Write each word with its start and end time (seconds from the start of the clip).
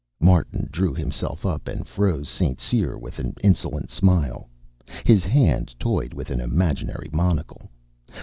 Martin 0.19 0.67
drew 0.71 0.95
himself 0.95 1.45
up 1.45 1.67
and 1.67 1.87
froze 1.87 2.27
St. 2.27 2.59
Cyr 2.59 2.97
with 2.97 3.19
an 3.19 3.35
insolent 3.43 3.91
smile. 3.91 4.49
His 5.05 5.23
hand 5.23 5.75
toyed 5.79 6.11
with 6.15 6.31
an 6.31 6.41
imaginary 6.41 7.11
monocle. 7.13 7.69